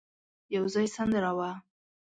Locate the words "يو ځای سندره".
0.55-1.31